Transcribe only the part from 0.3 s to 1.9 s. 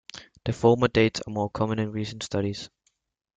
The former dates are more common